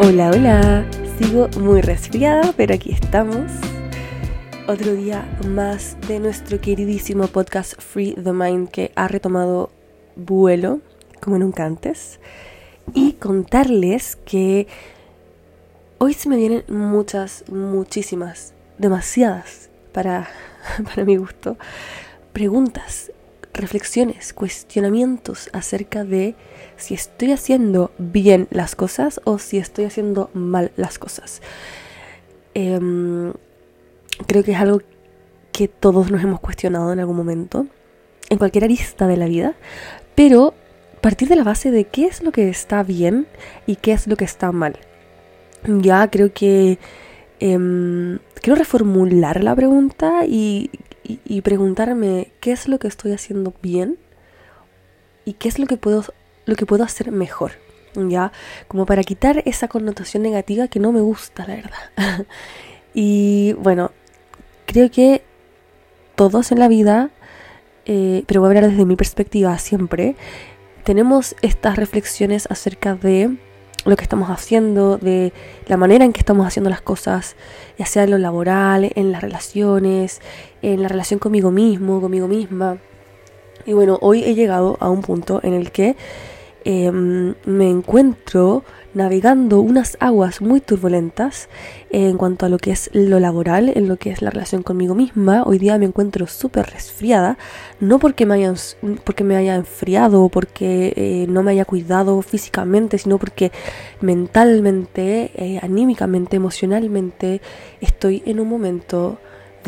[0.00, 0.86] Hola, hola.
[1.18, 3.50] Sigo muy resfriada, pero aquí estamos.
[4.68, 9.72] Otro día más de nuestro queridísimo podcast Free the Mind que ha retomado
[10.14, 10.78] vuelo
[11.20, 12.20] como nunca antes.
[12.94, 14.68] Y contarles que
[15.98, 20.28] hoy se me vienen muchas, muchísimas, demasiadas para,
[20.84, 21.56] para mi gusto,
[22.32, 23.10] preguntas,
[23.58, 26.34] reflexiones, cuestionamientos acerca de
[26.76, 31.42] si estoy haciendo bien las cosas o si estoy haciendo mal las cosas.
[32.54, 33.32] Em,
[34.26, 34.82] creo que es algo
[35.52, 37.66] que todos nos hemos cuestionado en algún momento,
[38.30, 39.54] en cualquier arista de la vida,
[40.14, 40.54] pero
[40.98, 43.26] partir de la base de qué es lo que está bien
[43.66, 44.76] y qué es lo que está mal.
[45.66, 46.78] Ya creo que
[47.40, 50.70] em, quiero reformular la pregunta y,
[51.08, 53.98] y, preguntarme qué es lo que estoy haciendo bien
[55.24, 56.04] y qué es lo que puedo,
[56.44, 57.52] lo que puedo hacer mejor.
[57.94, 58.32] ¿Ya?
[58.68, 62.26] Como para quitar esa connotación negativa que no me gusta, la verdad.
[62.94, 63.92] y bueno,
[64.66, 65.22] creo que
[66.14, 67.10] todos en la vida,
[67.86, 70.16] eh, pero voy a hablar desde mi perspectiva siempre,
[70.84, 73.36] tenemos estas reflexiones acerca de
[73.84, 75.32] lo que estamos haciendo, de
[75.66, 77.36] la manera en que estamos haciendo las cosas,
[77.78, 80.20] ya sea en lo laboral, en las relaciones,
[80.62, 82.78] en la relación conmigo mismo, conmigo misma.
[83.66, 85.96] Y bueno, hoy he llegado a un punto en el que
[86.70, 91.48] Em, me encuentro navegando unas aguas muy turbulentas
[91.88, 94.94] en cuanto a lo que es lo laboral, en lo que es la relación conmigo
[94.94, 95.44] misma.
[95.44, 97.38] Hoy día me encuentro súper resfriada,
[97.80, 98.52] no porque me, haya,
[99.04, 103.50] porque me haya enfriado o porque eh, no me haya cuidado físicamente, sino porque
[104.02, 107.40] mentalmente, eh, anímicamente, emocionalmente,
[107.80, 109.18] estoy en un momento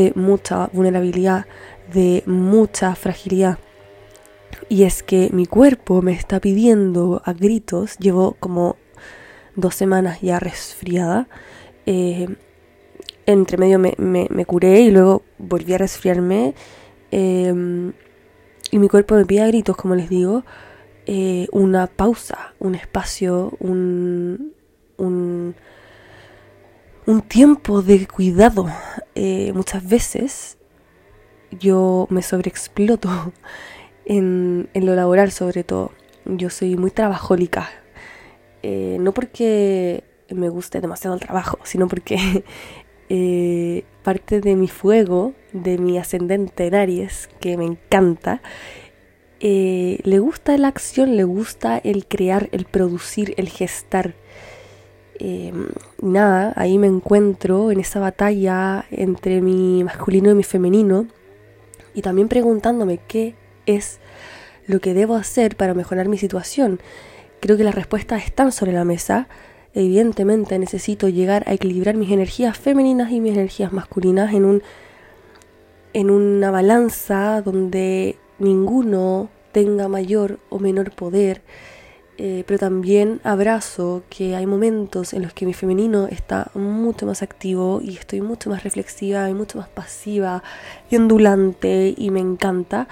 [0.00, 1.46] de mucha vulnerabilidad,
[1.92, 3.58] de mucha fragilidad.
[4.68, 8.76] Y es que mi cuerpo me está pidiendo a gritos, llevo como
[9.56, 11.28] dos semanas ya resfriada.
[11.84, 12.28] Eh,
[13.26, 16.54] entre medio me, me, curé y luego volví a resfriarme.
[17.10, 17.92] Eh,
[18.70, 20.44] y mi cuerpo me pide a gritos, como les digo,
[21.06, 24.52] eh, una pausa, un espacio, un,
[24.96, 25.56] un,
[27.10, 28.66] un tiempo de cuidado.
[29.54, 30.58] muchas veces
[31.50, 33.32] yo me sobreexploto
[34.04, 35.92] en, lo laboral sobre todo.
[36.24, 37.68] Yo soy muy trabajólica.
[38.62, 42.44] Eh, no porque me guste demasiado el trabajo, sino porque
[43.08, 48.42] eh, parte de mi fuego, de mi ascendente en Aries, que me encanta,
[49.40, 54.14] eh, le gusta la acción, le gusta el crear, el producir, el gestar.
[56.00, 61.06] Nada, ahí me encuentro en esa batalla entre mi masculino y mi femenino
[61.94, 63.34] y también preguntándome qué
[63.66, 63.98] es
[64.66, 66.80] lo que debo hacer para mejorar mi situación.
[67.40, 69.28] Creo que las respuestas están sobre la mesa.
[69.74, 74.62] Evidentemente necesito llegar a equilibrar mis energías femeninas y mis energías masculinas en un
[75.92, 81.42] en una balanza donde ninguno tenga mayor o menor poder,
[82.22, 87.22] eh, pero también abrazo que hay momentos en los que mi femenino está mucho más
[87.22, 90.42] activo y estoy mucho más reflexiva y mucho más pasiva
[90.90, 92.88] y ondulante y me encanta.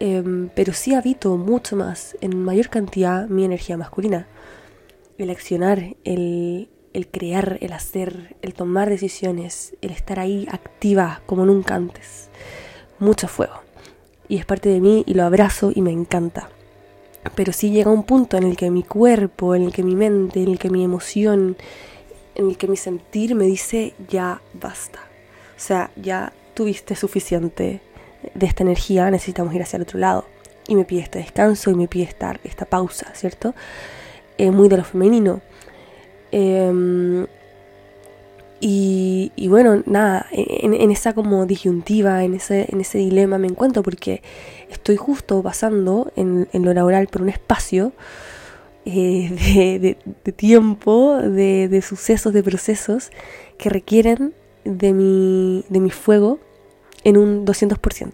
[0.00, 4.26] Em, pero sí habito mucho más, en mayor cantidad, mi energía masculina.
[5.18, 11.46] El accionar, el, el crear, el hacer, el tomar decisiones, el estar ahí activa como
[11.46, 12.28] nunca antes.
[12.98, 13.62] Mucho fuego.
[14.28, 16.48] Y es parte de mí y lo abrazo y me encanta.
[17.34, 20.42] Pero sí llega un punto en el que mi cuerpo, en el que mi mente,
[20.42, 21.56] en el que mi emoción,
[22.34, 25.00] en el que mi sentir me dice ya basta.
[25.56, 27.80] O sea, ya tuviste suficiente
[28.34, 30.24] de esta energía necesitamos ir hacia el otro lado.
[30.66, 33.54] Y me pide este descanso y me pide estar, esta pausa, ¿cierto?
[34.36, 35.40] Eh, muy de lo femenino.
[36.30, 37.26] Em,
[38.60, 44.22] y, bueno, nada, en, esa como disyuntiva, en ese, en ese dilema me encuentro porque
[44.68, 47.92] estoy justo pasando en, lo laboral por un espacio
[48.84, 53.10] eh, de, tiempo, de, de, sucesos, de procesos
[53.58, 54.34] que requieren
[54.64, 56.40] de mi, de mi fuego
[57.04, 58.12] en un 200%.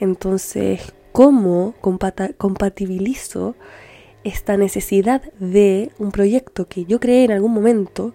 [0.00, 3.56] Entonces, ¿cómo compatibilizo
[4.24, 8.14] esta necesidad de un proyecto que yo creé en algún momento,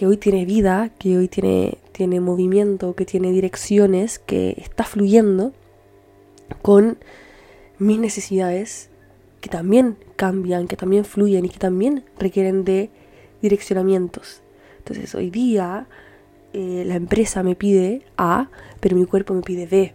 [0.00, 5.52] que hoy tiene vida, que hoy tiene, tiene movimiento, que tiene direcciones, que está fluyendo,
[6.62, 6.96] con
[7.78, 8.88] mis necesidades
[9.42, 12.88] que también cambian, que también fluyen y que también requieren de
[13.42, 14.40] direccionamientos.
[14.78, 15.86] Entonces hoy día
[16.54, 18.48] eh, la empresa me pide A,
[18.80, 19.92] pero mi cuerpo me pide B.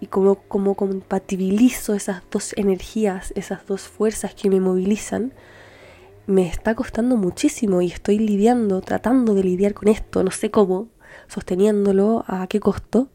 [0.00, 5.32] Y como, como compatibilizo esas dos energías, esas dos fuerzas que me movilizan,
[6.30, 10.88] me está costando muchísimo y estoy lidiando, tratando de lidiar con esto, no sé cómo,
[11.26, 13.08] sosteniéndolo, a qué costo.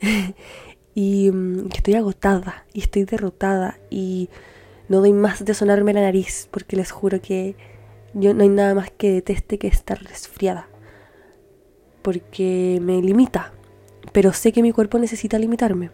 [0.94, 4.30] y mm, estoy agotada y estoy derrotada y
[4.88, 7.54] no doy más de sonarme la nariz porque les juro que
[8.14, 10.68] yo no hay nada más que deteste que estar resfriada.
[12.00, 13.52] Porque me limita.
[14.12, 15.90] Pero sé que mi cuerpo necesita limitarme.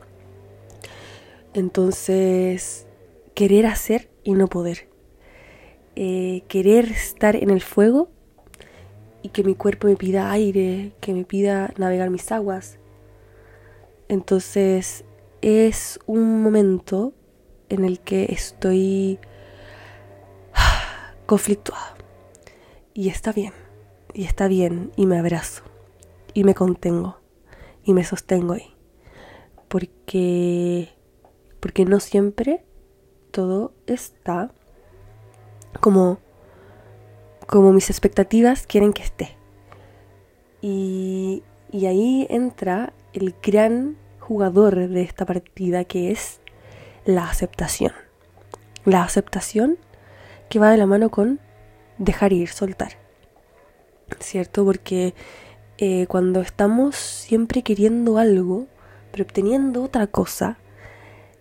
[1.54, 2.86] Entonces,
[3.34, 4.89] querer hacer y no poder.
[5.96, 8.08] Eh, querer estar en el fuego
[9.22, 12.78] y que mi cuerpo me pida aire, que me pida navegar mis aguas.
[14.08, 15.04] Entonces,
[15.42, 17.12] es un momento
[17.68, 19.18] en el que estoy
[21.26, 21.96] conflictuada.
[22.94, 23.52] Y está bien,
[24.14, 25.62] y está bien, y me abrazo,
[26.34, 27.20] y me contengo,
[27.84, 28.74] y me sostengo ahí.
[29.68, 30.88] Porque,
[31.60, 32.64] porque no siempre
[33.30, 34.52] todo está
[35.78, 36.18] como,
[37.46, 39.36] como mis expectativas quieren que esté.
[40.60, 46.40] Y, y ahí entra el gran jugador de esta partida que es
[47.04, 47.92] la aceptación.
[48.84, 49.78] La aceptación
[50.48, 51.40] que va de la mano con
[51.98, 52.92] dejar ir, soltar.
[54.18, 54.64] ¿Cierto?
[54.64, 55.14] Porque
[55.78, 58.66] eh, cuando estamos siempre queriendo algo,
[59.12, 60.58] pero obteniendo otra cosa,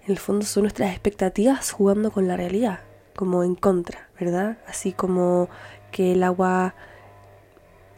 [0.06, 2.80] en el fondo son nuestras expectativas jugando con la realidad,
[3.20, 4.60] como en contra, ¿verdad?
[4.66, 5.50] Así como
[5.92, 6.74] que el agua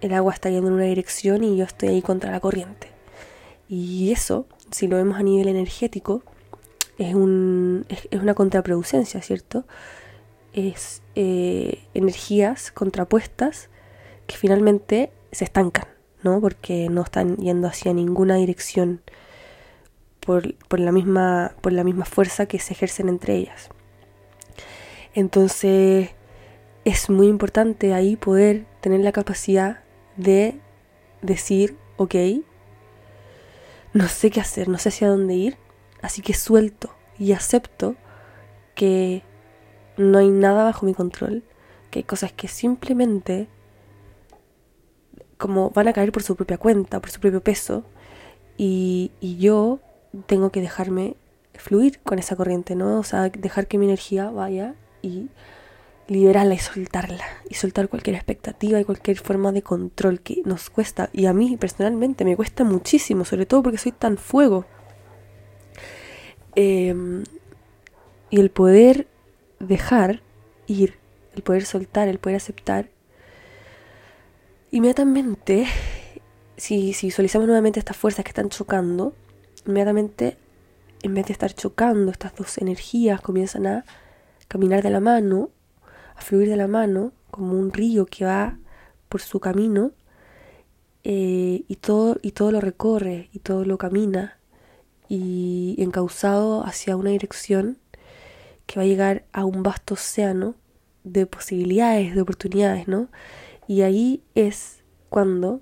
[0.01, 2.87] el agua está yendo en una dirección y yo estoy ahí contra la corriente.
[3.69, 6.23] Y eso, si lo vemos a nivel energético,
[6.97, 9.63] es, un, es, una contraproducencia, ¿cierto?
[10.53, 13.69] es eh, energías contrapuestas
[14.25, 15.85] que finalmente se estancan,
[16.23, 16.41] ¿no?
[16.41, 19.01] Porque no están yendo hacia ninguna dirección
[20.19, 23.69] por, por, la misma, por la misma fuerza que se ejercen entre ellas.
[25.13, 26.11] Entonces
[26.85, 29.83] es muy importante ahí poder tener la capacidad
[30.17, 30.59] de
[31.21, 32.15] decir, ok,
[33.93, 35.57] no sé qué hacer, no sé hacia dónde ir,
[36.01, 37.95] así que suelto y acepto
[38.73, 39.23] que
[39.97, 41.43] no hay nada bajo mi control,
[41.89, 43.47] que hay cosas que simplemente
[45.37, 47.83] como van a caer por su propia cuenta, por su propio peso,
[48.57, 49.79] y, y yo
[50.27, 51.15] tengo que dejarme
[51.55, 52.99] fluir con esa corriente, ¿no?
[52.99, 55.29] O sea, dejar que mi energía vaya y
[56.07, 61.09] liberarla y soltarla, y soltar cualquier expectativa y cualquier forma de control que nos cuesta,
[61.13, 64.65] y a mí personalmente me cuesta muchísimo, sobre todo porque soy tan fuego.
[66.55, 66.93] Eh,
[68.29, 69.07] y el poder
[69.59, 70.21] dejar
[70.67, 70.95] ir,
[71.35, 72.89] el poder soltar, el poder aceptar,
[74.71, 75.67] inmediatamente,
[76.57, 79.15] si, si visualizamos nuevamente estas fuerzas que están chocando,
[79.65, 80.37] inmediatamente,
[81.03, 83.85] en vez de estar chocando, estas dos energías comienzan a
[84.51, 85.49] caminar de la mano,
[86.13, 88.57] a fluir de la mano, como un río que va
[89.07, 89.93] por su camino,
[91.05, 94.37] eh, y, todo, y todo lo recorre, y todo lo camina,
[95.07, 97.77] y encauzado hacia una dirección
[98.65, 100.55] que va a llegar a un vasto océano
[101.05, 103.07] de posibilidades, de oportunidades, ¿no?
[103.69, 105.61] Y ahí es cuando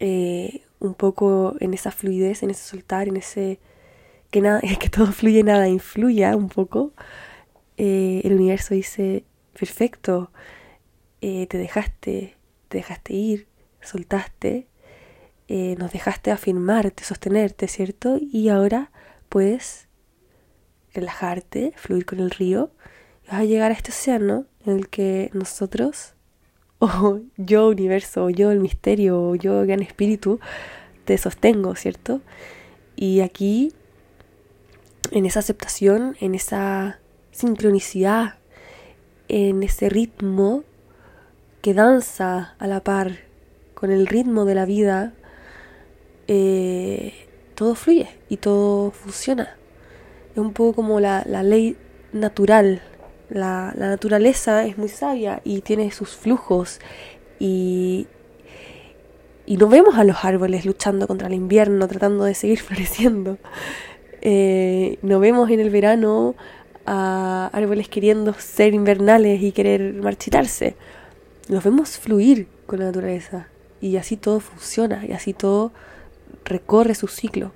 [0.00, 3.60] eh, un poco en esa fluidez, en ese soltar, en ese
[4.30, 6.92] que nada, que todo fluye, nada influya un poco,
[7.76, 9.24] eh, el universo dice,
[9.58, 10.30] perfecto,
[11.20, 12.36] eh, te dejaste,
[12.68, 13.48] te dejaste ir,
[13.80, 14.66] soltaste,
[15.48, 18.18] nos dejaste afirmarte, sostenerte, ¿cierto?
[18.20, 18.90] Y ahora
[19.28, 19.88] puedes
[20.94, 22.70] relajarte, fluir con el río,
[23.24, 26.14] y vas a llegar a este océano en el que nosotros,
[26.78, 30.40] o yo universo, o yo el misterio, o yo gran espíritu,
[31.04, 32.20] te sostengo, ¿cierto?
[32.96, 33.72] Y aquí,
[35.10, 37.00] en esa aceptación, en esa
[37.34, 38.34] sincronicidad,
[39.28, 40.64] en ese ritmo
[41.62, 43.18] que danza a la par
[43.74, 45.12] con el ritmo de la vida,
[46.28, 47.12] eh,
[47.54, 49.56] todo fluye y todo funciona
[50.34, 51.76] es un poco como la, ley
[52.12, 52.82] natural.
[53.30, 56.80] La, naturaleza es muy sabia y tiene sus flujos
[57.38, 58.06] y,
[59.46, 63.38] y no vemos a los árboles luchando contra el invierno, tratando de seguir floreciendo.
[64.22, 66.34] Eh, no vemos en el verano
[66.86, 70.76] a árboles queriendo ser invernales y querer marchitarse.
[71.48, 73.48] Los vemos fluir con la naturaleza
[73.80, 75.72] y así todo funciona y así todo
[76.44, 77.52] recorre su ciclo.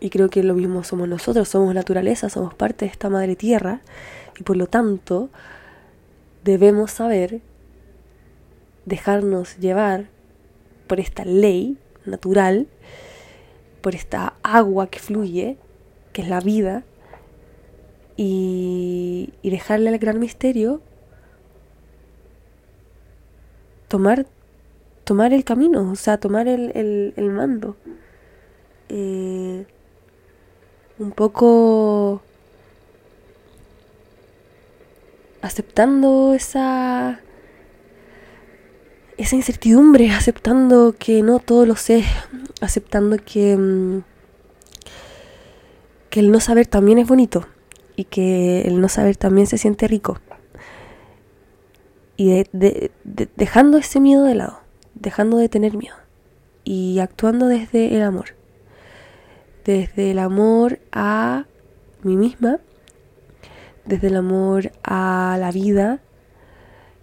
[0.00, 3.80] Y creo que lo mismo somos nosotros, somos naturaleza, somos parte de esta madre tierra
[4.38, 5.28] y por lo tanto
[6.42, 7.40] debemos saber
[8.86, 10.08] dejarnos llevar
[10.86, 12.66] por esta ley natural,
[13.80, 15.58] por esta agua que fluye,
[16.12, 16.82] que es la vida,
[18.16, 20.80] y, y dejarle al gran misterio
[23.90, 24.26] tomar,
[25.04, 27.76] tomar el camino, o sea, tomar el, el, mando.
[28.88, 29.66] Eh,
[30.98, 32.22] un poco
[35.42, 37.20] aceptando esa
[39.16, 42.04] esa incertidumbre, aceptando que no todo lo sé,
[42.60, 44.02] aceptando que mm,
[46.10, 47.46] que el no saber también es bonito
[48.00, 50.18] y que el no saber también se siente rico.
[52.16, 52.44] Y
[53.36, 54.60] dejando ese miedo de lado,
[54.94, 55.96] dejando de tener miedo
[56.64, 58.36] y actuando desde el amor.
[59.66, 61.44] Desde el amor a
[62.02, 62.58] mí misma,
[63.84, 66.00] desde el amor a la vida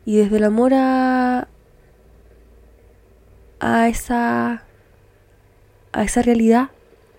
[0.04, 1.48] y desde el amor a
[3.60, 4.63] a esa
[5.92, 6.70] a esa realidad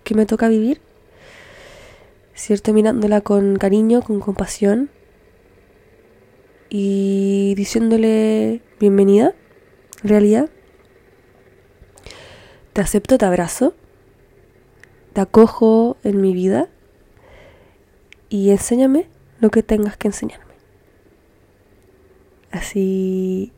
[0.03, 0.81] que me toca vivir
[2.39, 2.73] ¿cierto?
[2.73, 4.89] Mirándola con cariño, con compasión
[6.69, 9.35] y diciéndole bienvenida,
[10.03, 10.49] realidad.
[12.71, 13.73] Te acepto, te abrazo,
[15.11, 16.69] te acojo en mi vida
[18.29, 19.09] y enséñame
[19.41, 20.53] lo que tengas que enseñarme.
[22.51, 23.51] Así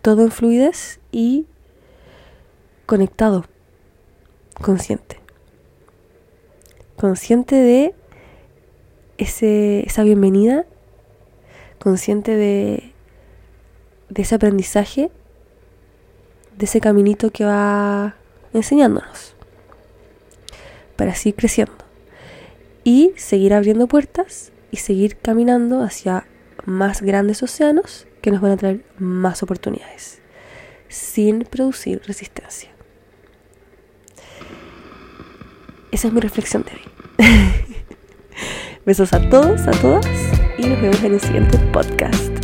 [0.00, 1.46] todo en fluidez y
[2.86, 3.46] conectado,
[4.62, 5.25] consciente
[6.96, 7.94] consciente de
[9.18, 10.64] ese, esa bienvenida,
[11.78, 12.92] consciente de,
[14.08, 15.10] de ese aprendizaje,
[16.56, 18.16] de ese caminito que va
[18.52, 19.34] enseñándonos
[20.96, 21.74] para seguir creciendo
[22.82, 26.26] y seguir abriendo puertas y seguir caminando hacia
[26.64, 30.20] más grandes océanos que nos van a traer más oportunidades
[30.88, 32.75] sin producir resistencia.
[35.96, 37.26] Esa es mi reflexión de hoy.
[38.84, 40.06] Besos a todos, a todas
[40.58, 42.35] y nos vemos en el siguiente podcast.